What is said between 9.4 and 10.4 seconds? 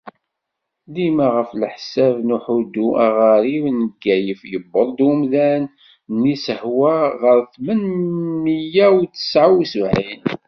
u sebεin.